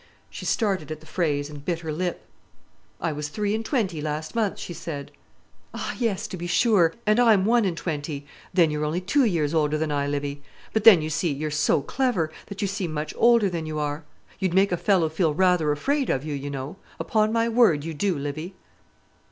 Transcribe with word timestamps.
She 0.31 0.45
started 0.47 0.91
at 0.91 0.99
the 0.99 1.05
phrase, 1.05 1.47
and 1.47 1.63
bit 1.63 1.81
her 1.81 1.93
lip. 1.93 2.25
"I 2.99 3.11
was 3.11 3.27
three 3.29 3.53
and 3.53 3.63
twenty 3.63 4.01
last 4.01 4.33
month," 4.33 4.57
she 4.57 4.73
said. 4.73 5.11
"Ah, 5.75 5.95
yes; 5.99 6.25
to 6.29 6.37
be 6.37 6.47
sure. 6.47 6.95
And 7.05 7.19
I'm 7.19 7.45
one 7.45 7.65
and 7.65 7.77
twenty. 7.77 8.25
Then 8.51 8.71
you're 8.71 8.83
only 8.83 8.99
two 8.99 9.25
years 9.25 9.53
older 9.53 9.77
than 9.77 9.91
I, 9.91 10.07
Livy. 10.07 10.41
But, 10.73 10.85
then, 10.85 11.03
you 11.03 11.11
see, 11.11 11.31
you're 11.31 11.51
so 11.51 11.83
clever, 11.83 12.31
that 12.47 12.63
you 12.63 12.67
seem 12.67 12.91
much 12.91 13.13
older 13.15 13.47
than 13.47 13.67
you 13.67 13.77
are. 13.77 14.03
You'd 14.39 14.55
make 14.55 14.71
a 14.71 14.75
fellow 14.77 15.07
feel 15.07 15.35
rather 15.35 15.71
afraid 15.71 16.09
of 16.09 16.25
you, 16.25 16.33
you 16.33 16.49
know. 16.49 16.77
Upon 16.99 17.31
my 17.31 17.47
word 17.47 17.83
you 17.85 17.93
do, 17.93 18.17
Livy." 18.17 18.55